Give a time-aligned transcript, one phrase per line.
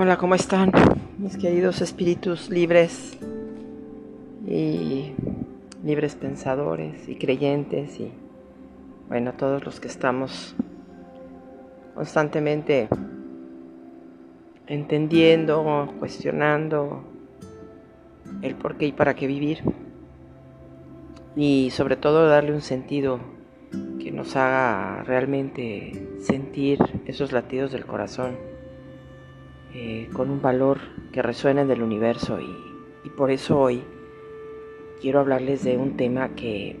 [0.00, 0.70] Hola, ¿cómo están
[1.18, 3.18] mis queridos espíritus libres
[4.46, 5.12] y
[5.82, 8.12] libres pensadores y creyentes y
[9.08, 10.54] bueno, todos los que estamos
[11.96, 12.88] constantemente
[14.68, 17.02] entendiendo, cuestionando
[18.42, 19.64] el por qué y para qué vivir.
[21.34, 23.18] Y sobre todo darle un sentido
[23.98, 28.47] que nos haga realmente sentir esos latidos del corazón
[29.74, 30.78] eh, con un valor
[31.12, 32.68] que resuene en el universo y,
[33.16, 33.82] por eso hoy
[35.00, 36.76] quiero hablarles de un tema que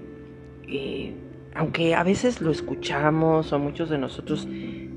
[0.68, 1.14] eh,
[1.54, 4.46] aunque a veces lo escuchamos o muchos de nosotros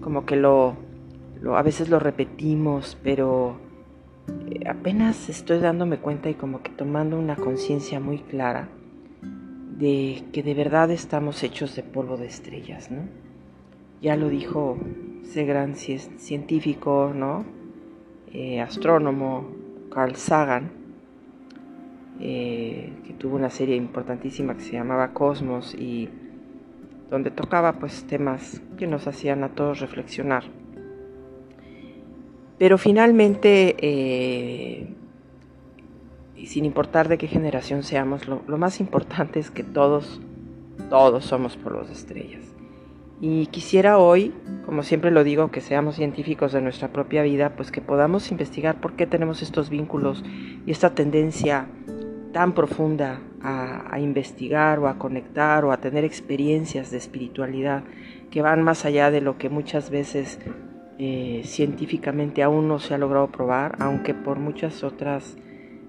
[0.01, 0.75] como que lo,
[1.55, 3.57] a veces lo repetimos, pero
[4.49, 8.69] eh, apenas estoy dándome cuenta y como que tomando una conciencia muy clara
[9.77, 13.01] de que de verdad estamos hechos de polvo de estrellas, ¿no?
[14.01, 14.77] Ya lo dijo
[15.23, 17.45] ese gran científico, ¿no?
[18.33, 19.49] Eh, astrónomo
[19.91, 20.71] Carl Sagan,
[22.19, 26.09] eh, que tuvo una serie importantísima que se llamaba Cosmos y
[27.09, 30.43] donde tocaba pues temas que nos hacían a todos reflexionar.
[32.57, 34.95] Pero finalmente eh,
[36.41, 40.19] y sin importar de qué generación seamos, lo, más importante es que todos,
[40.89, 42.50] todos somos polvos de estrellas.
[43.21, 44.33] Y quisiera hoy,
[44.65, 48.81] como siempre lo digo, que seamos científicos de nuestra propia vida, pues que podamos investigar
[48.81, 50.23] por qué tenemos estos vínculos
[50.65, 51.67] y esta tendencia
[52.33, 57.83] tan profunda a, investigar o a conectar o a tener experiencias de espiritualidad
[58.31, 60.39] que van más allá de lo que muchas veces
[60.97, 65.37] eh, científicamente aún no se ha logrado probar, aunque por muchas otras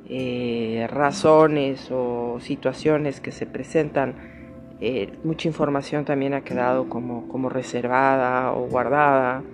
[0.06, 4.41] eh, razones o situaciones que se presentan,
[4.84, 9.44] eh, mucha información también ha quedado como, como reservada o guardada.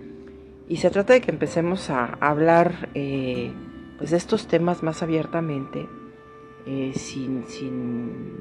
[0.69, 3.52] Y se trata de que empecemos a hablar eh,
[3.98, 5.86] pues de estos temas más abiertamente,
[6.95, 8.36] sin, sin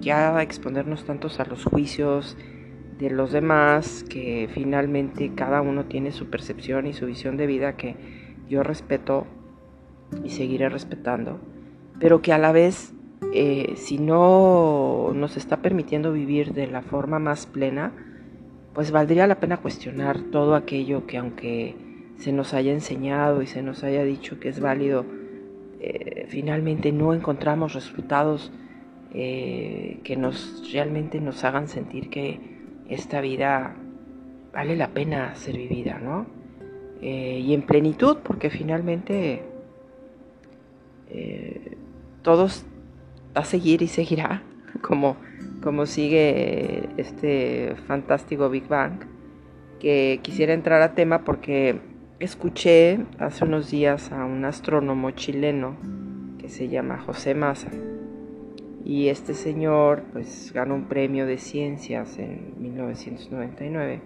[0.00, 2.36] ya exponernos tantos a los juicios
[2.98, 7.76] de los demás, que finalmente cada uno tiene su percepción y su visión de vida
[7.76, 7.96] que
[8.48, 9.26] yo respeto
[10.24, 11.40] y seguiré respetando,
[11.98, 12.92] pero que a la vez,
[13.32, 17.92] eh, si no nos está permitiendo vivir de la forma más plena,
[18.74, 21.76] pues valdría la pena cuestionar todo aquello que aunque
[22.16, 25.04] se nos haya enseñado y se nos haya dicho que es válido,
[25.80, 28.52] eh, finalmente no encontramos resultados
[29.14, 32.40] eh, que nos realmente nos hagan sentir que
[32.88, 33.76] esta vida
[34.52, 36.26] vale la pena ser vivida, ¿no?
[37.04, 39.42] y en plenitud, porque finalmente
[41.14, 41.76] eh,
[43.32, 44.42] todos a seguir y seguirá,
[44.80, 45.16] como,
[45.62, 49.00] como sigue este fantástico Big Bang,
[49.80, 51.80] que quisiera entrar a tema porque
[52.20, 55.76] escuché hace unos días a un astrónomo chileno
[56.38, 57.70] que se llama José Massa.
[58.84, 64.00] Y este señor pues ganó un premio de ciencias en 1999.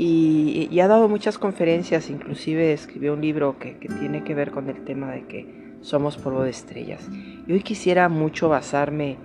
[0.00, 4.84] Y, ha dado muchas conferencias, inclusive escribió un libro que, tiene que ver con el
[4.84, 7.08] tema de que somos polvo de estrellas.
[7.46, 9.16] Y hoy quisiera mucho basarme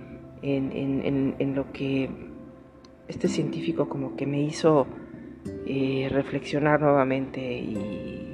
[0.42, 2.08] en, lo que
[3.06, 4.86] este científico como que me hizo
[5.66, 8.30] eh, reflexionar nuevamente y,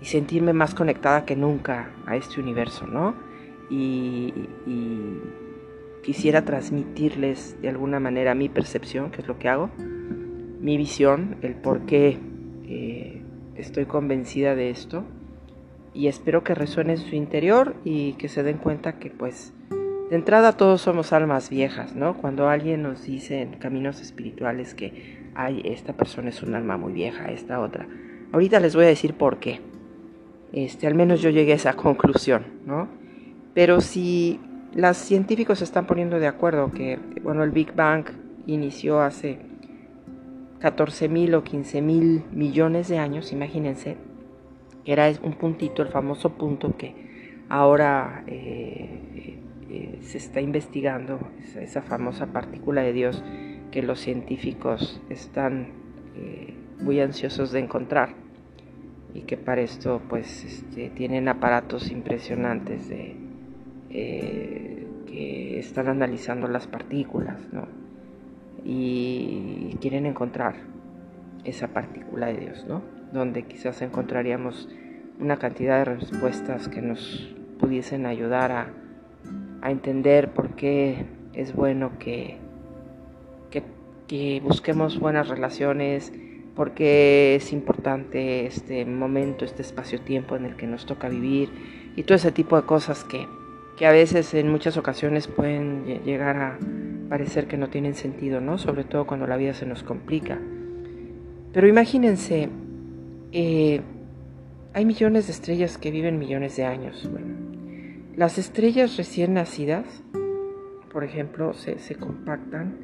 [0.00, 3.16] sentirme más conectada que nunca a este universo, ¿no?
[3.68, 4.32] y
[6.04, 11.56] quisiera transmitirles de alguna manera mi percepción, que es lo que hago, mi visión, el
[11.56, 12.16] por qué
[12.64, 13.22] eh,
[13.56, 15.04] estoy convencida de esto
[15.98, 19.52] y espero que resuene en su interior y que se den cuenta que pues
[20.10, 22.16] de entrada todos somos almas viejas, ¿no?
[22.16, 26.92] Cuando alguien nos dice en caminos espirituales que, ay, esta persona es un alma muy
[26.92, 27.88] vieja, esta otra.
[28.30, 29.60] Ahorita les voy a decir por qué.
[30.52, 32.86] Este, al menos yo llegué a esa conclusión, ¿no?
[33.52, 34.38] Pero si
[34.76, 38.04] los científicos se están poniendo de acuerdo que, bueno, el Big Bang
[38.46, 39.40] inició hace
[40.60, 43.96] 14 mil o 15 mil millones de años, imagínense,
[44.88, 46.94] que era un puntito, el famoso punto que
[47.50, 49.38] ahora eh,
[49.68, 51.20] eh, se está investigando,
[51.60, 53.22] esa, famosa partícula de Dios
[53.70, 55.72] que los científicos están
[56.16, 58.14] eh, muy ansiosos de encontrar
[59.12, 62.88] y que para esto pues este, tienen aparatos impresionantes
[63.90, 67.68] que están analizando las partículas, ¿no?
[68.64, 70.54] y quieren encontrar
[71.44, 72.97] esa partícula de Dios, ¿no?
[73.12, 74.68] Donde quizás encontraríamos
[75.20, 78.68] una cantidad de respuestas que nos pudiesen ayudar a,
[79.68, 82.36] entender por qué es bueno que,
[84.06, 86.12] que, busquemos buenas relaciones,
[86.54, 91.50] porque es importante este momento, este espacio-tiempo en el que nos toca vivir
[91.96, 93.26] y todo ese tipo de cosas que,
[93.76, 96.58] que a veces en muchas ocasiones pueden llegar a
[97.08, 98.56] parecer que no tienen sentido, ¿no?
[98.58, 100.38] Sobre todo cuando la vida se nos complica.
[101.52, 102.48] Pero imagínense,
[103.32, 103.80] eh,
[104.74, 107.08] hay millones de estrellas que viven millones de años.
[108.16, 110.02] las estrellas recién nacidas,
[110.92, 112.76] por ejemplo, se, compactan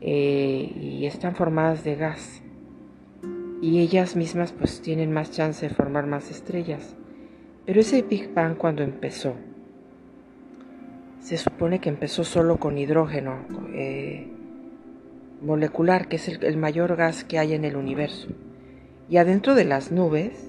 [0.00, 2.42] eh, y están formadas de gas.
[3.60, 6.96] Y ellas mismas pues tienen más chance de formar más estrellas.
[7.64, 9.34] Pero ese Big Bang cuando empezó,
[11.20, 14.26] se supone que empezó solo con hidrógeno eh,
[15.40, 18.28] molecular, que es el, mayor gas que hay en el universo.
[19.12, 20.48] Y adentro de las nubes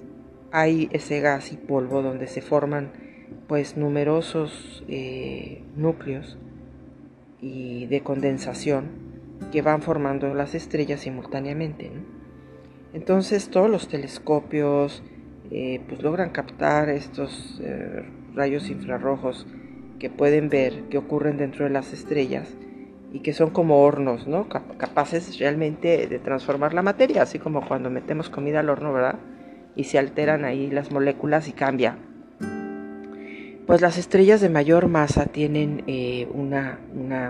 [0.50, 2.92] hay ese gas y polvo donde se forman
[3.46, 6.38] pues numerosos eh, núcleos
[7.42, 8.86] y de condensación
[9.52, 11.90] que van formando las estrellas simultáneamente.
[12.94, 15.02] Entonces todos los telescopios
[15.50, 17.60] eh, pues logran captar estos
[18.34, 19.46] rayos infrarrojos
[19.98, 22.48] que pueden ver que ocurren dentro de las estrellas
[23.14, 24.48] y que son como hornos, ¿no?
[24.48, 29.20] capaces realmente de transformar la materia, así como cuando metemos comida al horno, ¿verdad?
[29.76, 31.96] Y se alteran ahí las moléculas y cambia.
[33.68, 36.80] Pues las estrellas de mayor masa tienen eh, una,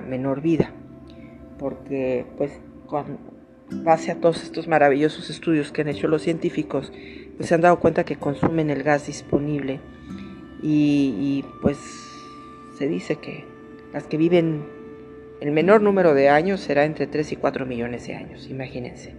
[0.09, 0.71] menor vida,
[1.59, 3.19] porque pues con
[3.71, 6.95] base a todos estos maravillosos estudios que han hecho los científicos,
[7.37, 9.81] pues se han dado cuenta que consumen el gas disponible
[10.63, 11.77] y, y pues
[12.79, 13.45] se dice que
[13.93, 14.74] las que viven
[15.45, 19.15] el menor número de años será entre 3 y 4 millones de años, imagínense.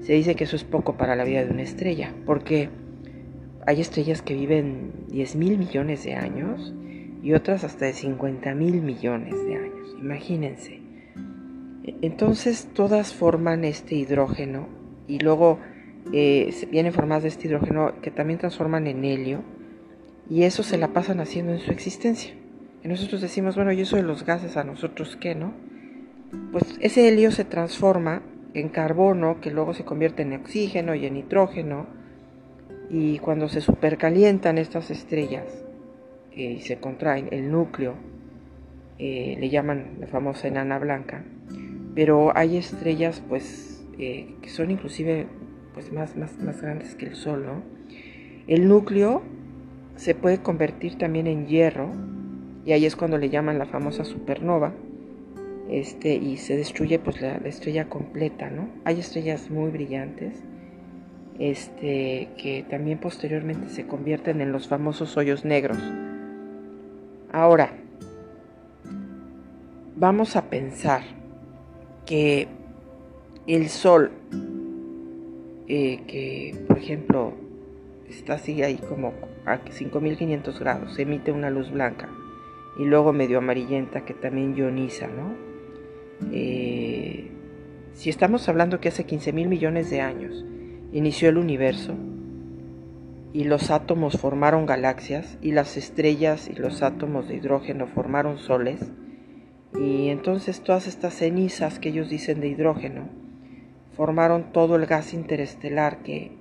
[0.00, 2.68] Se dice que eso es poco para la vida de una estrella, porque
[3.64, 6.74] hay estrellas que viven 10 mil millones de años
[7.22, 10.80] y otras hasta de 50 mil millones de años, imagínense.
[12.00, 14.66] Entonces todas forman este hidrógeno
[15.06, 15.60] y luego
[16.12, 19.44] eh, vienen formadas de este hidrógeno que también transforman en helio
[20.28, 22.34] y eso se la pasan haciendo en su existencia.
[22.84, 25.52] Nosotros decimos, bueno, ¿y eso de los gases a nosotros qué, no?
[26.50, 28.22] Pues ese helio se transforma
[28.54, 31.86] en carbono, que luego se convierte en oxígeno y en nitrógeno.
[32.90, 35.46] Y cuando se supercalientan estas estrellas
[36.32, 37.94] eh, y se contraen el núcleo,
[38.98, 41.24] eh, le llaman la famosa enana blanca.
[41.94, 45.26] Pero hay estrellas, pues, eh, que son inclusive
[45.72, 47.62] pues, más, más, más grandes que el Sol, ¿no?
[48.48, 49.22] El núcleo
[49.94, 51.90] se puede convertir también en hierro
[52.64, 54.72] y ahí es cuando le llaman la famosa supernova
[55.68, 60.42] este y se destruye pues la, estrella completa no hay estrellas muy brillantes
[61.38, 65.78] este que también posteriormente se convierten en los famosos hoyos negros.
[67.32, 67.72] Ahora
[69.96, 71.02] vamos a pensar
[72.04, 72.48] que
[73.46, 74.10] el sol
[75.68, 77.32] eh, que por ejemplo
[78.08, 79.14] está así ahí como
[79.46, 82.10] a 5500 grados emite una luz blanca
[82.76, 85.34] y luego medio amarillenta que también ioniza, ¿no?
[86.32, 87.30] Eh,
[87.94, 90.44] si estamos hablando que hace 15 mil millones de años
[90.92, 91.94] inició el universo
[93.32, 98.80] y los átomos formaron galaxias y las estrellas y los átomos de hidrógeno formaron soles
[99.78, 103.08] y entonces todas estas cenizas que ellos dicen de hidrógeno
[103.96, 106.32] formaron todo el gas interestelar que,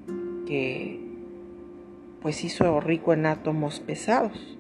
[0.48, 1.00] que
[2.22, 4.58] pues hizo rico en átomos pesados.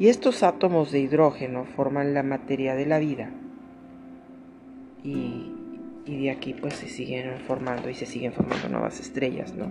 [0.00, 3.28] Y estos átomos de hidrógeno forman la materia de la vida.
[5.04, 5.52] Y,
[6.06, 9.70] de aquí pues se siguen formando y se siguen formando nuevas estrellas, ¿no?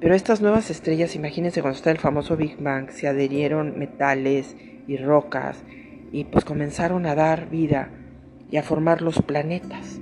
[0.00, 4.54] Pero estas nuevas estrellas, imagínense cuando está el famoso Big Bang, se adherieron metales
[4.86, 5.64] y rocas
[6.12, 7.88] y pues comenzaron a dar vida
[8.50, 9.98] y a formar los planetas.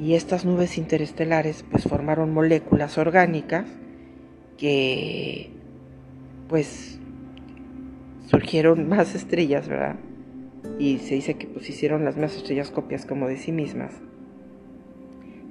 [0.00, 3.66] Y estas nubes interestelares pues formaron moléculas orgánicas
[4.58, 5.50] que
[6.48, 6.98] pues
[8.32, 9.96] surgieron más estrellas, ¿verdad?
[10.78, 13.92] Y se dice que pues hicieron las más estrellas copias como de sí mismas.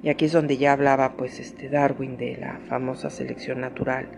[0.02, 4.08] Y aquí es donde ya hablaba pues este Darwin de la famosa selección natural,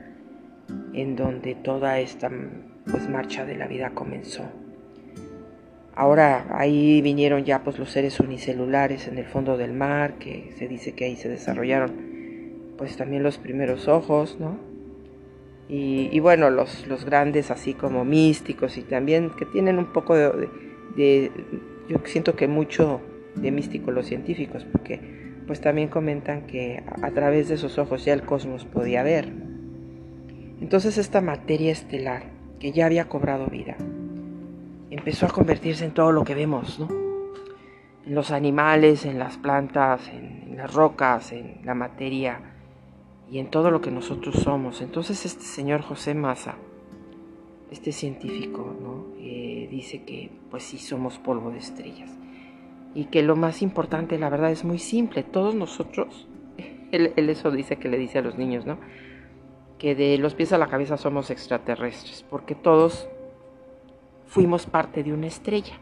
[0.95, 2.31] en donde toda esta
[2.91, 4.45] pues marcha de la vida comenzó.
[5.95, 10.69] Ahora ahí vinieron ya pues los seres unicelulares en el fondo del mar, que se
[10.69, 11.93] dice que ahí se desarrollaron
[12.79, 14.74] pues también los primeros ojos, ¿no?
[15.67, 21.33] Y, bueno, los, los, grandes así como místicos y también que tienen un poco de,
[21.89, 23.01] yo siento que mucho
[23.35, 25.01] de místico los científicos, porque
[25.47, 29.33] pues también comentan que a, través de esos ojos ya el cosmos podía ver.
[30.61, 32.25] Entonces esta materia estelar,
[32.61, 33.77] que ya había cobrado vida,
[34.91, 36.89] empezó a convertirse en todo lo que vemos, ¿no?
[38.07, 42.54] En los animales, en las plantas, en, en las rocas, en la materia
[43.31, 44.81] y en todo lo que nosotros somos.
[44.81, 46.57] Entonces este señor José Massa,
[47.71, 48.77] este científico.
[49.19, 52.11] Eh, dice que pues sí somos polvo de estrellas
[52.95, 55.23] y que lo más importante, la verdad, es muy simple.
[55.23, 56.29] Todos nosotros,
[56.93, 58.79] él, él eso dice que le dice a los niños, ¿no?
[59.79, 63.09] Que de los pies a la cabeza somos extraterrestres, porque todos
[64.27, 65.75] fuimos parte de una estrella.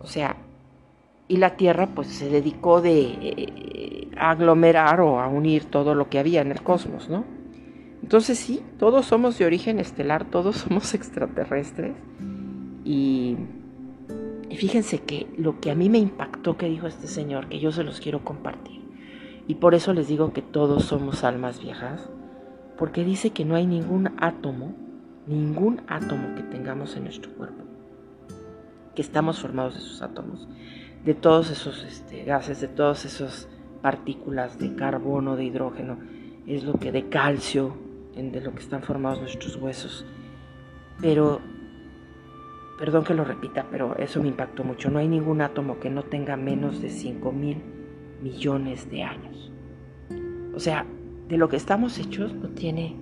[0.00, 0.36] O sea,
[1.28, 6.18] y la Tierra pues se dedicó de eh, aglomerar o a unir todo lo que
[6.18, 7.24] había en el cosmos, ¿no?
[8.02, 11.96] Entonces sí, todos somos de origen estelar, todos somos extraterrestres.
[12.84, 13.36] Y,
[14.50, 17.72] y fíjense que lo que a mí me impactó que dijo este señor, que yo
[17.72, 18.82] se los quiero compartir.
[19.48, 22.10] Y por eso les digo que todos somos almas viejas,
[22.76, 24.74] porque dice que no hay ningún átomo,
[25.26, 27.64] ningún átomo que tengamos en nuestro cuerpo,
[28.94, 30.48] que estamos formados de esos átomos
[31.04, 33.48] de todos esos este, gases, de todas esas
[33.82, 35.98] partículas de carbono, de hidrógeno,
[36.46, 37.76] es lo que de calcio,
[38.14, 40.06] de lo que están formados nuestros huesos.
[41.00, 41.40] Pero,
[42.78, 44.90] perdón que lo repita, pero eso me impactó mucho.
[44.90, 47.62] No hay ningún átomo que no tenga menos de 5 mil
[48.22, 49.52] millones de años.
[50.54, 50.86] O sea,
[51.28, 52.96] de lo que estamos hechos no tiene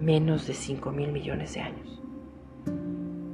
[0.00, 2.02] menos de 5 mil millones de años.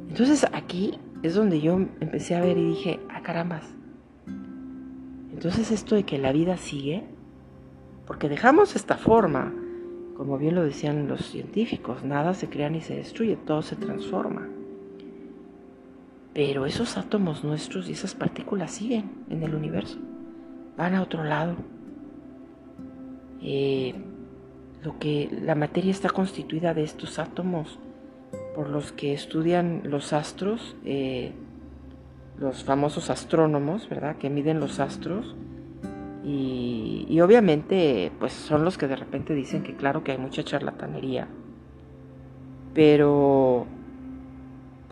[0.08, 3.64] Entonces aquí es donde yo empecé a ver y dije, ah, carambas.
[5.32, 7.04] Entonces esto de que la vida sigue,
[8.06, 9.50] porque dejamos esta forma,
[10.18, 14.46] como bien lo decían los científicos, nada se crea ni se destruye, todo se transforma.
[16.34, 19.98] Pero esos átomos nuestros y esas partículas siguen en el universo,
[20.76, 21.56] van a otro lado.
[23.40, 23.94] Eh,
[24.82, 27.78] lo que la materia está constituida de estos átomos
[28.54, 31.32] por los que estudian los astros, eh,
[32.38, 34.16] los famosos astrónomos, ¿verdad?
[34.16, 35.34] Que miden los astros.
[36.26, 41.28] Y, obviamente, pues son los que de repente dicen que claro que hay mucha charlatanería.
[42.72, 43.66] Pero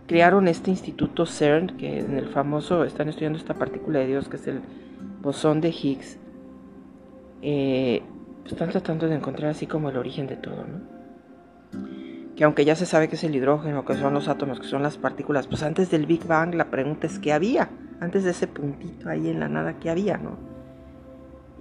[0.07, 4.37] crearon este instituto CERN, que en el famoso están estudiando esta partícula de Dios, que
[4.37, 4.61] es el
[5.23, 6.19] bosón de Higgs.
[7.41, 8.03] Eh,
[8.45, 10.92] están tratando de encontrar así como el origen de todo, ¿no?
[12.43, 14.83] Que aunque ya se sabe que es el hidrógeno, que son los átomos, que son
[14.83, 17.71] las partículas, pues antes del Big Bang la pregunta es qué había,
[18.01, 20.37] antes de ese puntito ahí en la nada, ¿qué había, no?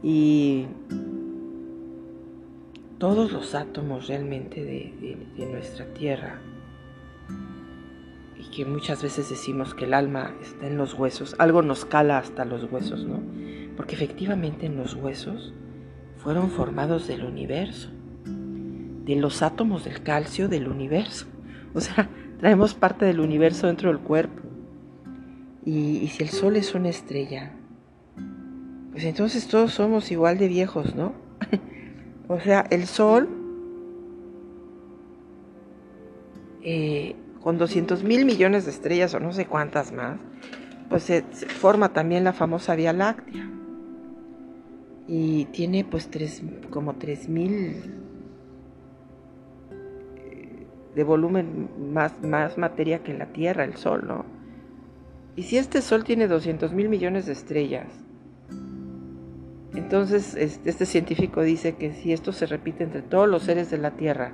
[0.02, 0.66] Y
[2.98, 6.42] todos los átomos realmente de, de nuestra Tierra,
[8.40, 12.18] y que muchas veces decimos que el alma está en los huesos, algo nos cala
[12.18, 13.22] hasta los huesos, ¿no?
[13.78, 15.54] Porque efectivamente en los huesos
[16.18, 17.92] fueron formados del universo
[19.06, 21.26] de los átomos del calcio del universo.
[21.74, 24.42] O sea, traemos parte del universo dentro del cuerpo.
[25.64, 27.52] Y, si el Sol es una estrella,
[28.92, 31.14] pues entonces todos somos igual de viejos, ¿no?
[32.28, 33.30] o sea, el Sol,
[36.64, 40.18] eh, con 200 mil millones de estrellas o no sé cuántas más,
[40.90, 43.48] pues se, forma también la famosa Vía Láctea.
[45.08, 48.02] Y tiene pues tres, como 3 mil
[50.96, 54.26] de volumen más, más materia que la Tierra, el Sol, ¿no?
[55.36, 57.88] Y si este Sol tiene 200 mil millones de estrellas,
[59.74, 63.92] entonces este científico dice que si esto se repite entre todos los seres de la
[63.92, 64.34] Tierra,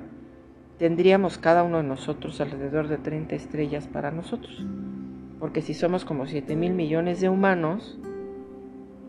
[0.79, 4.65] tendríamos cada uno de nosotros alrededor de 30 estrellas para nosotros.
[5.39, 7.99] Porque si somos como 7 mil millones de humanos,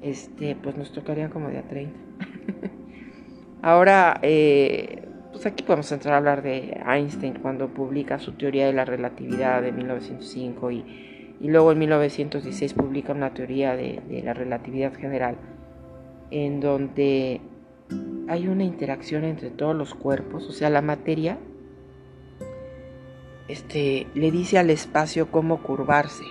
[0.02, 1.99] este, pues nos tocarían como de a 30.
[3.62, 5.08] Ahora, eh,
[5.38, 9.62] pues aquí podemos entrar a hablar de Einstein cuando publica su teoría de la relatividad
[9.62, 10.85] de 1905 y,
[11.40, 15.37] luego en 1916 publica una teoría de, la relatividad general
[16.33, 17.40] en donde
[18.26, 21.38] hay una interacción entre todos los cuerpos, o sea, la materia
[23.47, 26.25] este, le dice al espacio cómo curvarse.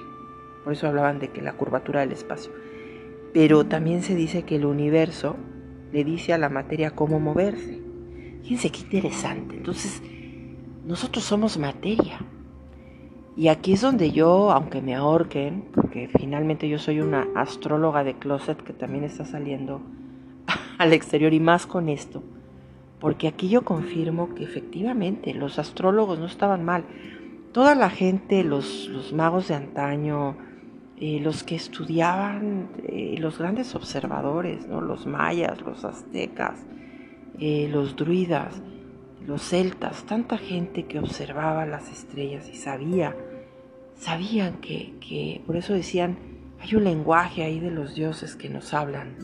[0.65, 2.51] Por eso hablaban de que la curvatura del espacio.
[3.33, 5.37] Pero también se dice que el universo
[5.93, 7.76] le dice a la materia cómo moverse.
[8.47, 9.57] Fíjense qué interesante.
[9.57, 10.01] Entonces,
[10.85, 12.19] nosotros somos materia.
[13.35, 18.13] Y aquí es donde yo, aunque me ahorquen, porque finalmente yo soy una astróloga de
[18.13, 19.81] closet que también está saliendo
[20.77, 22.23] al exterior y más con esto,
[23.01, 26.85] porque aquí yo confirmo que efectivamente los astrólogos no estaban mal.
[27.51, 30.37] Toda la gente, los, magos de antaño,
[30.95, 34.79] eh, los que estudiaban, eh, los grandes observadores, ¿no?
[34.79, 36.65] los mayas, los aztecas,
[37.39, 38.61] eh, los druidas,
[39.25, 43.15] los celtas, tanta gente que observaba las estrellas y sabía,
[43.95, 46.17] sabían que, por eso decían
[46.59, 49.15] hay un lenguaje ahí de los dioses que nos hablan,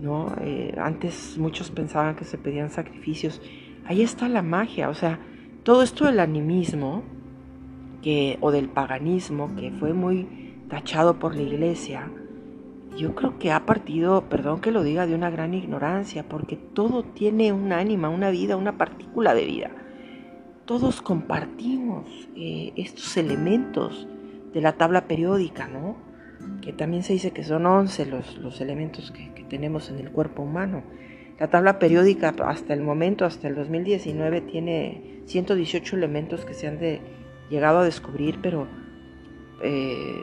[0.00, 0.34] ¿no?
[0.40, 3.40] Eh, antes muchos pensaban que se pedían sacrificios.
[3.84, 5.20] Ahí está la magia, o sea,
[5.62, 7.04] todo esto del animismo
[8.02, 10.26] que, o del paganismo que fue muy
[10.68, 12.10] tachado por la iglesia,
[12.96, 17.02] yo creo que ha partido, perdón que lo diga, de una gran ignorancia, porque todo
[17.02, 19.70] tiene un ánima, una vida, una partícula de vida.
[20.64, 22.06] Todos compartimos
[22.36, 24.06] eh, estos elementos
[24.52, 25.96] de la tabla periódica, ¿no?
[26.60, 30.82] Que también se dice que son 11 los, elementos que, tenemos en el cuerpo humano.
[31.38, 36.78] La tabla periódica hasta el momento, hasta el 2019, tiene 118 elementos que se han
[37.50, 38.66] llegado a descubrir, pero
[39.62, 40.22] eh,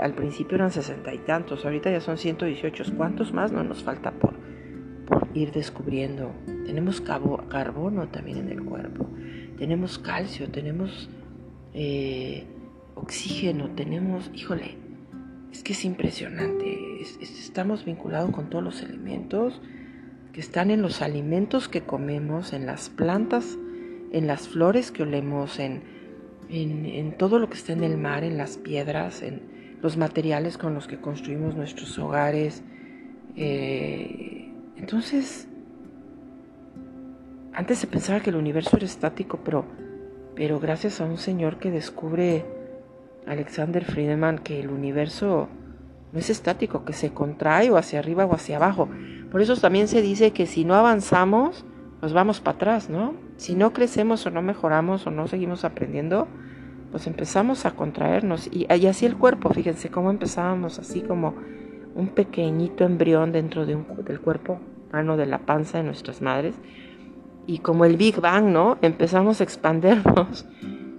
[0.00, 2.84] al principio eran sesenta y tantos, ahorita ya son 118.
[2.96, 4.34] ¿Cuántos más no nos falta por,
[5.34, 6.32] ir descubriendo?
[6.64, 9.06] Tenemos carbono también en el cuerpo,
[9.58, 11.10] tenemos calcio, tenemos
[11.74, 12.46] eh,
[12.94, 14.76] oxígeno, tenemos, híjole,
[15.52, 17.02] es que es impresionante.
[17.20, 19.60] estamos vinculados con todos los elementos
[20.32, 23.58] que están en los alimentos que comemos, en las plantas,
[24.12, 25.82] en las flores que olemos, en
[26.48, 29.42] en, todo lo que está en el mar, en las piedras, en
[29.80, 32.62] los materiales con los que construimos nuestros hogares.
[33.36, 35.48] Eh, entonces,
[37.52, 39.64] antes se pensaba que el universo era estático, pero,
[40.34, 42.44] pero gracias a un señor que descubre,
[43.26, 45.48] Alexander Friedman, que el universo
[46.12, 48.88] no es estático, que se contrae o hacia arriba o hacia abajo.
[49.30, 51.64] Por eso también se dice que si no avanzamos,
[52.00, 53.14] pues vamos para atrás, ¿no?
[53.42, 56.28] Si no crecemos o no mejoramos o no seguimos aprendiendo,
[56.92, 58.48] pues empezamos a contraernos.
[58.52, 61.34] Y, así el cuerpo, fíjense cómo empezábamos así como
[61.96, 66.54] un pequeñito embrión dentro de un, del cuerpo humano de la panza de nuestras madres.
[67.48, 68.78] Y como el Big Bang, ¿no?
[68.80, 70.46] Empezamos a expandernos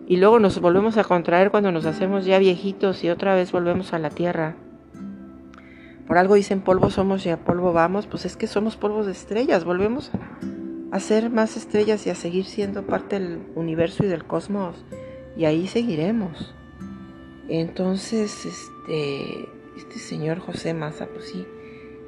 [0.05, 3.93] y luego nos volvemos a contraer cuando nos hacemos ya viejitos y otra vez volvemos
[3.93, 4.57] a la tierra.
[6.07, 9.13] Por algo dicen polvo somos y a polvo vamos, pues es que somos polvos de
[9.13, 10.11] estrellas, volvemos
[10.93, 14.85] a Hacer más estrellas y a seguir siendo parte del universo y del cosmos.
[15.35, 16.53] Y ahí seguiremos.
[17.49, 21.47] Entonces, este, este señor José Massa, pues sí,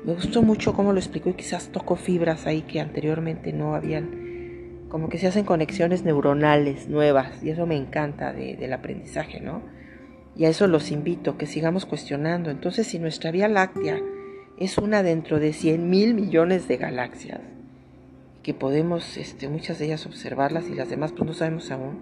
[0.06, 4.86] me gustó mucho cómo lo explicó y quizás tocó fibras ahí que anteriormente no habían,
[4.88, 9.64] como que se hacen conexiones neuronales nuevas y eso me encanta del aprendizaje, ¿no?
[10.38, 12.52] Y a eso los invito, que sigamos cuestionando.
[12.52, 14.00] Entonces, si nuestra Vía Láctea
[14.60, 17.55] es una dentro de 100 mil millones de galaxias,
[18.46, 21.98] que podemos este, muchas de ellas observarlas y las demás pues no sabemos aún.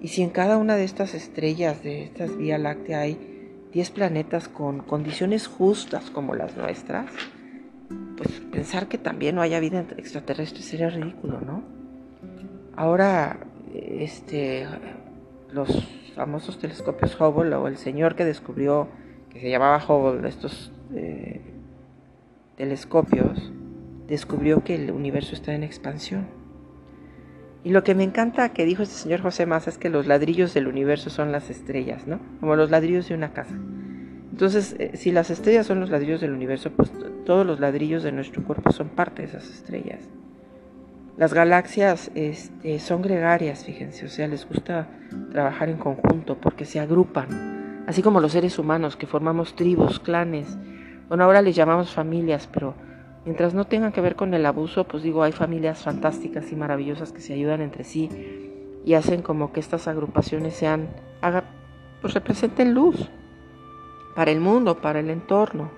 [0.00, 4.46] Y si en cada una de estas estrellas, de estas Vía Láctea, hay 10 planetas
[4.46, 7.10] con condiciones justas como las nuestras,
[8.16, 11.64] pues pensar que también no haya vida extraterrestre sería ridículo, ¿no?
[12.76, 13.40] Ahora,
[13.74, 14.64] este,
[15.50, 18.86] los famosos telescopios Hubble o el señor que descubrió,
[19.30, 21.40] que se llamaba Hubble, estos eh,
[22.56, 23.50] telescopios,
[24.08, 26.26] descubrió que el universo está en expansión.
[27.64, 30.54] Y lo que me encanta que dijo este señor José Massa es que los ladrillos
[30.54, 32.20] del universo son las estrellas, ¿no?
[32.40, 33.54] Como los ladrillos de una casa.
[34.30, 36.92] Entonces, eh, si las estrellas son los ladrillos del universo, pues
[37.26, 40.08] todos los ladrillos de nuestro cuerpo son parte de esas estrellas.
[41.16, 44.86] Las galaxias este, son gregarias, fíjense, o sea, les gusta
[45.32, 50.56] trabajar en conjunto porque se agrupan, así como los seres humanos que formamos tribus, clanes.
[51.08, 52.76] Bueno, ahora les llamamos familias, pero
[53.28, 57.12] Mientras no tengan que ver con el abuso, pues digo, hay familias fantásticas y maravillosas
[57.12, 58.08] que se ayudan entre sí
[58.86, 60.88] y hacen como que estas agrupaciones sean,
[61.20, 61.44] haga,
[62.00, 63.10] pues representen luz
[64.16, 65.70] para el mundo, para el entorno.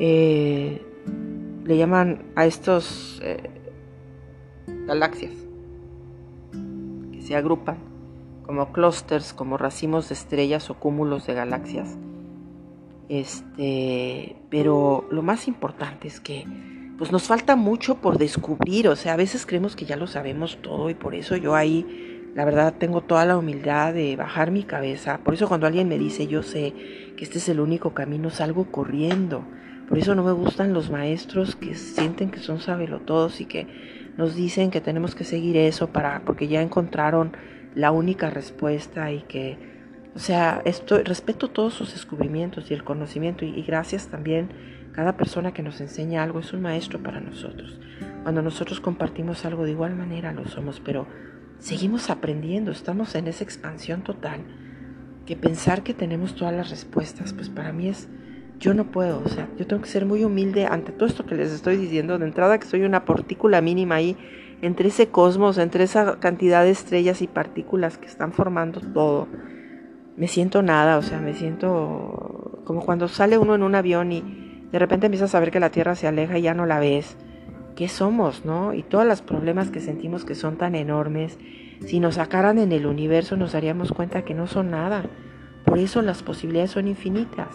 [0.00, 0.80] Eh,
[1.66, 3.50] le llaman a estos eh,
[4.86, 5.34] galaxias
[7.12, 7.76] que se agrupan
[8.46, 11.98] como clústeres, como racimos de estrellas o cúmulos de galaxias
[13.08, 16.46] este, pero lo más importante es que
[16.98, 20.58] pues nos falta mucho por descubrir, o sea, a veces creemos que ya lo sabemos
[20.62, 24.62] todo y por eso yo ahí la verdad tengo toda la humildad de bajar mi
[24.62, 25.18] cabeza.
[25.18, 26.74] Por eso cuando alguien me dice, "Yo sé
[27.16, 29.46] que este es el único camino", salgo corriendo.
[29.88, 33.66] Por eso no me gustan los maestros que sienten que son sabelotodos y que
[34.16, 37.36] nos dicen que tenemos que seguir eso para porque ya encontraron
[37.74, 39.75] la única respuesta y que
[40.16, 44.48] o sea, esto, respeto todos sus descubrimientos y el conocimiento y, gracias también
[44.92, 47.78] cada persona que nos enseña algo es un maestro para nosotros.
[48.22, 51.06] Cuando nosotros compartimos algo de igual manera lo somos, pero
[51.58, 54.40] seguimos aprendiendo, estamos en esa expansión total
[55.26, 58.08] que pensar que tenemos todas las respuestas, pues para mí es,
[58.58, 61.34] yo no puedo, o sea, yo tengo que ser muy humilde ante todo esto que
[61.34, 64.16] les estoy diciendo, de entrada que soy una partícula mínima ahí
[64.62, 69.28] entre ese cosmos, entre esa cantidad de estrellas y partículas que están formando todo
[70.16, 74.68] me siento nada, o sea, me siento como cuando sale uno en un avión y
[74.72, 77.16] de repente empiezas a ver que la Tierra se aleja y ya no la ves.
[77.76, 78.72] ¿Qué somos, no?
[78.72, 81.38] Y todos los problemas que sentimos que son tan enormes,
[81.84, 85.04] si nos sacaran en el universo nos daríamos cuenta que no son nada.
[85.64, 87.54] Por eso las posibilidades son infinitas.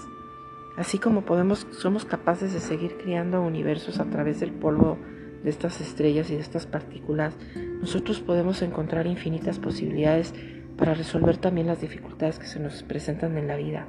[0.77, 4.97] Así como podemos, somos capaces de seguir creando universos a través del polvo
[5.43, 7.35] de estas estrellas y de estas partículas,
[7.81, 10.33] nosotros podemos encontrar infinitas posibilidades
[10.77, 13.87] para resolver también las dificultades que se nos presentan en la vida.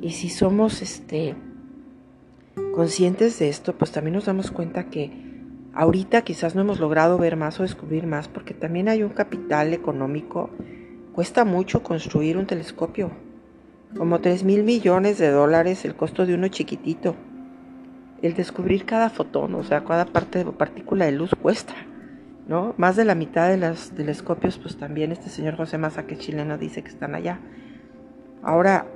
[0.00, 1.34] Y si somos este,
[2.74, 5.10] conscientes de esto, pues también nos damos cuenta que
[5.74, 9.74] ahorita quizás no hemos logrado ver más o descubrir más, porque también hay un capital
[9.74, 10.50] económico.
[11.12, 13.10] Cuesta mucho construir un telescopio,
[13.96, 17.16] como 3 mil millones de dólares el costo de uno chiquitito.
[18.22, 21.74] El descubrir cada fotón, o sea, cada parte de partícula de luz cuesta.
[22.50, 22.74] ¿No?
[22.78, 26.20] Más de la mitad de los telescopios, pues también este señor José Massa, que es
[26.20, 27.38] chileno, dice que están allá.
[28.42, 28.88] Ahora,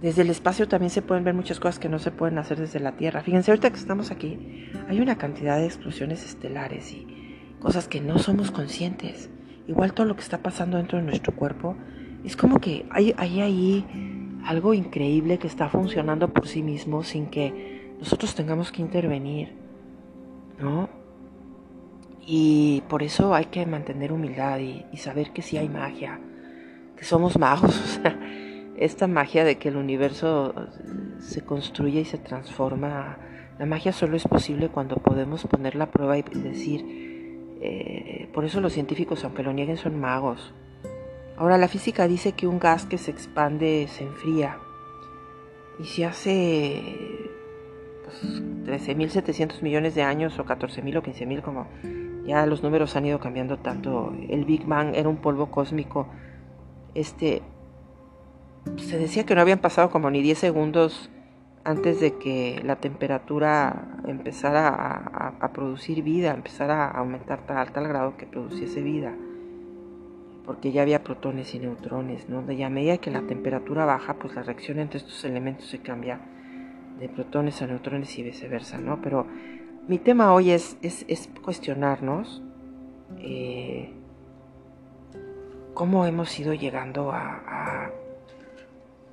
[0.00, 2.78] desde el espacio también se pueden ver muchas cosas que no se pueden hacer desde
[2.78, 3.22] la Tierra.
[3.22, 8.20] Fíjense, ahorita que estamos aquí, hay una cantidad de explosiones estelares y cosas que no
[8.20, 9.28] somos conscientes.
[9.66, 11.76] Igual todo lo que está pasando dentro de nuestro cuerpo,
[12.22, 17.26] es como que hay, hay ahí algo increíble que está funcionando por sí mismo sin
[17.26, 19.54] que nosotros tengamos que intervenir,
[20.60, 20.88] ¿no?
[22.26, 26.18] Y por eso hay que mantener humildad y, saber que sí hay magia,
[26.96, 28.00] que somos magos.
[28.76, 30.54] O esta magia de que el universo
[31.18, 33.16] se construye y se transforma,
[33.58, 36.84] la magia solo es posible cuando podemos poner la prueba y decir,
[37.62, 40.52] eh, por eso los científicos, aunque lo nieguen, son magos.
[41.38, 44.58] Ahora, la física dice que un gas que se expande se enfría.
[45.78, 47.30] Y si hace
[48.04, 48.42] pues,
[48.86, 51.66] 13.700 millones de años o 14.000 o 15.000 como
[52.26, 54.12] ya los números han ido cambiando tanto.
[54.28, 56.08] El Big Bang era un polvo cósmico.
[56.94, 57.42] Este
[58.76, 61.10] se decía que no habían pasado como ni 10 segundos
[61.64, 64.68] antes de que la temperatura empezara
[65.40, 69.14] a, producir vida, empezara a aumentar tal grado que produciese vida,
[70.44, 72.48] porque ya había protones y neutrones, ¿no?
[72.52, 76.20] Ya a medida que la temperatura baja, pues la reacción entre estos elementos se cambia
[77.00, 79.02] de protones a neutrones y viceversa, ¿no?
[79.02, 79.26] Pero
[79.88, 82.42] mi tema hoy es, es, cuestionarnos
[83.18, 83.92] eh,
[85.74, 87.92] cómo hemos ido llegando a,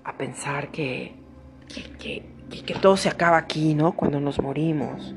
[0.04, 1.14] a, pensar que,
[2.00, 2.24] que,
[2.82, 3.94] todo se acaba aquí, ¿no?
[3.94, 5.16] Cuando nos morimos.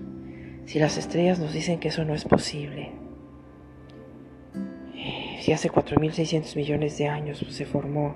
[0.64, 2.92] Si las estrellas nos dicen que eso no es posible.
[4.94, 8.14] Eh, si hace 4.600 millones de años se formó,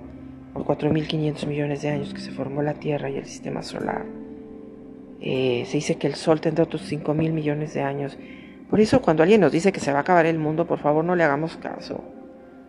[0.54, 4.19] o 4.500 millones de años que se formó la Tierra y el sistema solar
[5.20, 8.16] eh, se dice que el Sol tendrá otros 5 mil millones de años.
[8.70, 11.04] Por eso cuando alguien nos dice que se va a acabar el mundo, por favor
[11.04, 12.02] no le hagamos caso.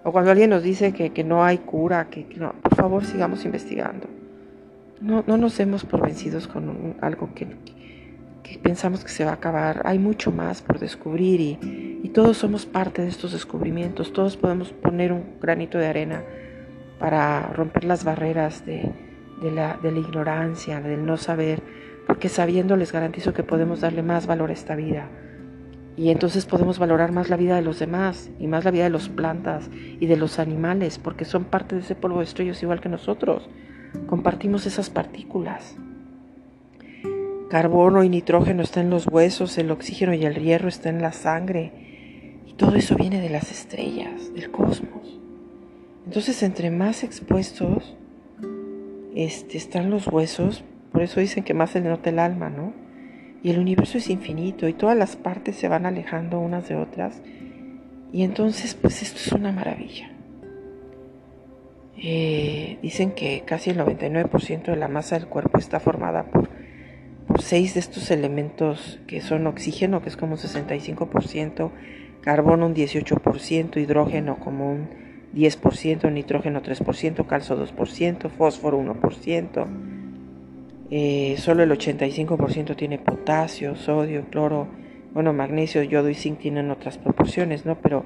[0.03, 4.07] O cuando alguien nos dice que, no hay cura, que, no, por favor sigamos investigando.
[4.99, 7.47] No, no nos demos por vencidos con algo que,
[8.43, 9.83] que, pensamos que se va a acabar.
[9.85, 14.11] Hay mucho más por descubrir y, y, todos somos parte de estos descubrimientos.
[14.11, 16.23] Todos podemos poner un granito de arena
[16.99, 18.91] para romper las barreras de,
[19.41, 21.61] de, la, de la ignorancia, del no saber
[22.11, 25.07] porque sabiendo les garantizo que podemos darle más valor a esta vida.
[25.95, 28.89] Y entonces podemos valorar más la vida de los demás y más la vida de
[28.89, 32.81] las plantas y de los animales, porque son parte de ese polvo de estrellas igual
[32.81, 33.49] que nosotros.
[34.07, 35.77] Compartimos esas partículas.
[37.49, 41.13] Carbono y nitrógeno están en los huesos, el oxígeno y el hierro están en la
[41.13, 41.71] sangre.
[42.45, 45.17] Y todo eso viene de las estrellas, del cosmos.
[46.05, 47.95] Entonces, entre más expuestos
[49.15, 52.73] este, están los huesos, por eso dicen que más se le nota el alma, ¿no?
[53.43, 57.21] Y el universo es infinito y todas las partes se van alejando unas de otras.
[58.11, 60.11] Y entonces, pues esto es una maravilla.
[61.97, 66.49] Eh, dicen que casi el 99% de la masa del cuerpo está formada por,
[67.27, 71.71] por seis de estos elementos que son oxígeno, que es como un 65%,
[72.21, 74.89] carbono un 18%, hidrógeno como un
[75.35, 79.67] 10%, nitrógeno 3%, calcio 2%, fósforo 1%,
[80.93, 84.67] eh, solo el 85% tiene potasio, sodio, cloro,
[85.13, 87.75] bueno, magnesio, yodo y zinc tienen otras proporciones, ¿no?
[87.75, 88.03] Pero,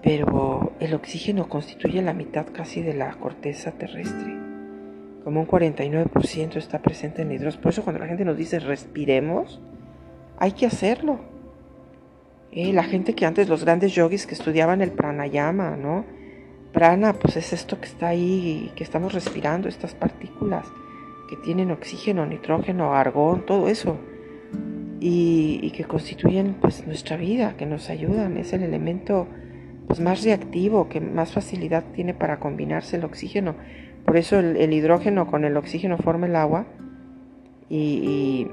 [0.00, 4.32] pero el oxígeno constituye la mitad casi de la corteza terrestre.
[5.24, 7.62] Como un 49% está presente en hidrógeno.
[7.62, 9.60] Por eso cuando la gente nos dice respiremos,
[10.38, 11.18] hay que hacerlo.
[12.52, 16.04] Eh, la gente que antes, los grandes yogis que estudiaban el pranayama, ¿no?
[16.72, 20.64] Prana, pues es esto que está ahí, que estamos respirando, estas partículas
[21.30, 23.96] que tienen oxígeno, nitrógeno, argón, todo eso,
[24.98, 29.28] y, que constituyen pues nuestra vida, que nos ayudan, es el elemento
[29.86, 33.54] pues más reactivo, que más facilidad tiene para combinarse el oxígeno.
[34.04, 36.66] Por eso el, hidrógeno con el oxígeno forma el agua
[37.68, 38.48] y,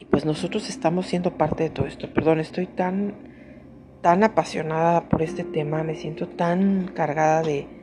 [0.00, 2.12] y, pues nosotros estamos siendo parte de todo esto.
[2.12, 3.14] Perdón, estoy tan,
[4.00, 7.75] tan apasionada por este tema, me siento tan cargada de...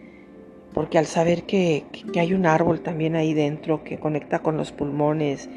[0.74, 4.72] Porque al saber que, que hay un árbol también ahí dentro que conecta con los
[4.72, 5.50] pulmones,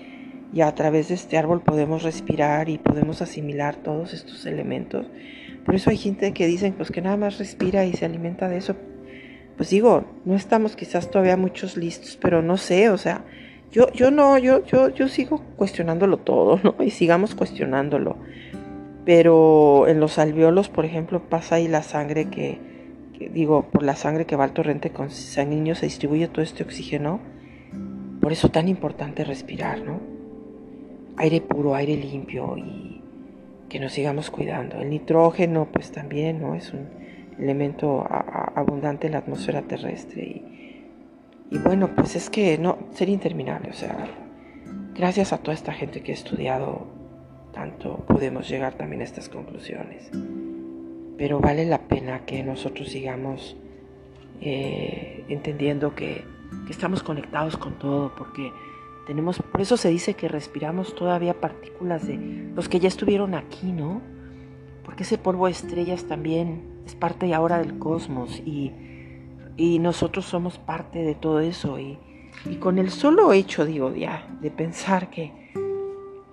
[0.53, 5.07] y a través de este árbol podemos respirar y podemos asimilar todos estos elementos.
[5.65, 8.59] Por eso hay gente que dicen pues que nada más respira y se alimenta de
[8.59, 8.77] eso.
[9.57, 13.25] Pues digo, no estamos quizás todavía muchos listos, pero no sé, o sea,
[13.73, 16.77] yo, yo no, yo, yo, yo sigo cuestionándolo todo, ¿no?
[16.85, 18.17] Y sigamos cuestionándolo.
[19.05, 22.76] Pero en los alveolos, por ejemplo, pasa ahí la sangre que, que
[23.19, 27.21] digo, por la sangre que va al torrente con sanguíneo se distribuye todo este oxígeno.
[28.21, 30.17] Por eso tan importante respirar, ¿no?
[31.17, 33.03] aire puro, aire limpio y
[33.69, 34.79] que nos sigamos cuidando.
[34.81, 36.89] El nitrógeno pues también no es un
[37.39, 40.87] elemento abundante en la atmósfera terrestre y,
[41.51, 44.09] y, bueno pues es que no sería interminable, o sea,
[44.95, 46.87] gracias a toda esta gente que ha estudiado
[47.53, 50.11] tanto podemos llegar también a estas conclusiones.
[51.17, 53.57] Pero vale la pena que nosotros sigamos
[54.41, 56.25] eh, entendiendo que,
[56.71, 58.53] estamos conectados con todo porque
[59.07, 62.17] tenemos, por eso se dice que respiramos todavía partículas de
[62.55, 64.01] los que ya estuvieron aquí, ¿no?
[64.85, 68.73] Porque ese polvo de estrellas también es parte ahora del cosmos y,
[69.81, 71.79] nosotros somos parte de todo eso.
[71.79, 71.99] Y,
[72.61, 75.33] con el solo hecho, digo, ya, de pensar que,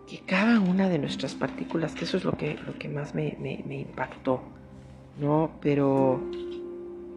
[0.08, 3.36] que cada una de nuestras partículas, que eso es lo que, lo que más me,
[3.70, 4.42] impactó,
[5.20, 5.52] ¿no?
[5.62, 6.22] Pero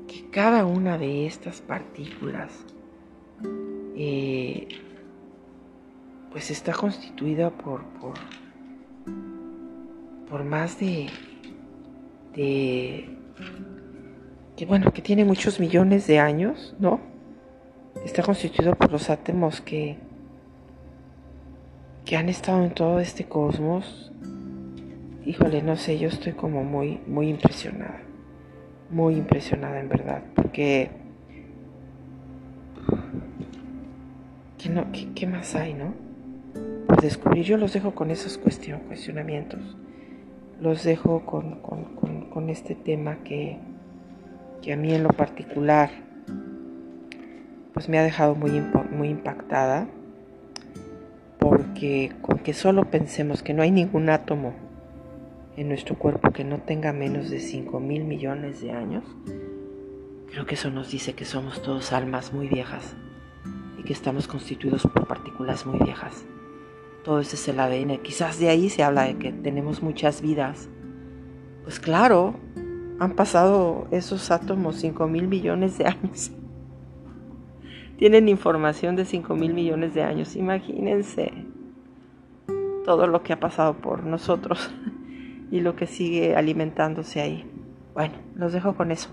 [0.06, 2.52] que cada una de estas partículas
[3.96, 4.68] eh,
[6.30, 8.14] pues está constituida por, por,
[10.28, 11.09] por más de,
[12.35, 13.09] de,
[14.56, 17.00] que bueno, que tiene muchos millones de años, ¿no?
[18.04, 19.98] Está constituido por los átomos que,
[22.04, 24.12] que han estado en todo este cosmos.
[25.27, 28.01] Híjole, no sé, yo estoy como muy, muy impresionada.
[28.91, 30.23] Muy impresionada en verdad.
[30.37, 30.89] Porque.
[34.57, 35.95] ¿Qué, no, qué, más hay, no?
[37.03, 37.45] descubrir.
[37.45, 39.77] Yo los dejo con esos cuestionamientos.
[40.61, 43.59] Los dejo con, este tema que,
[44.62, 45.91] que, a mí en lo particular
[47.75, 48.62] pues me ha dejado muy,
[48.93, 49.89] muy impactada.
[51.41, 54.65] Porque con que solo pensemos que no hay ningún átomo
[55.57, 59.05] en nuestro cuerpo que no tenga menos de 5 mil millones de años,
[60.31, 62.97] creo que eso nos dice que somos todos almas muy viejas
[63.79, 66.27] y que estamos constituidos por partículas muy viejas
[67.07, 67.99] todo ese es el ADN.
[67.99, 70.69] Quizás de ahí se habla de que tenemos muchas vidas.
[71.62, 72.35] Pues claro,
[72.99, 76.33] han pasado esos átomos 5 mil millones de años.
[77.97, 80.35] Tienen información de 5 mil millones de años.
[80.35, 81.33] Imagínense
[82.85, 84.69] todo lo que ha pasado por nosotros
[85.50, 87.44] y lo que sigue alimentándose ahí.
[87.94, 89.11] Bueno, los dejo con eso.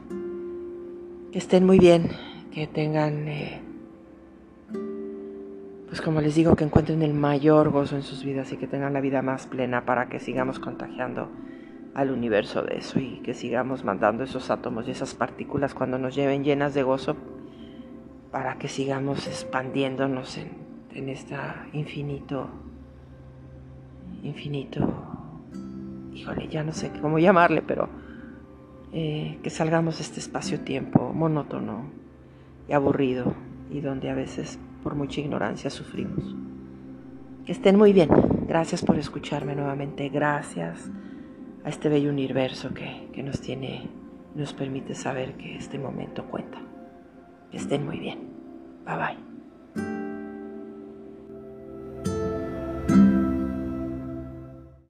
[1.32, 2.10] Que estén muy bien,
[2.52, 3.28] que tengan...
[3.28, 3.62] Eh,
[5.88, 8.94] pues como les digo, que encuentren el mayor gozo en sus vidas y que tengan
[8.94, 11.30] la vida más plena para que sigamos contagiando
[11.94, 16.16] al universo de eso y que sigamos mandando esos átomos y esas partículas cuando nos
[16.16, 17.16] lleven llenas de gozo
[18.32, 20.50] para que sigamos expandiéndonos en,
[20.96, 21.36] en este
[21.74, 22.50] infinito,
[24.24, 25.13] infinito,
[26.14, 27.90] híjole, ya no sé cómo llamarle, pero
[28.92, 31.86] eh, que salgamos de este espacio-tiempo monótono
[32.68, 33.34] y aburrido
[33.72, 36.36] y donde a veces por mucha ignorancia sufrimos.
[37.46, 38.10] Que estén muy bien.
[38.48, 40.10] Gracias por escucharme nuevamente.
[40.10, 40.90] Gracias
[41.66, 43.90] a este bello universo que, que nos tiene,
[44.36, 46.60] nos permite saber que este momento cuenta.
[47.52, 48.20] Que estén muy bien.
[48.86, 49.33] Bye bye.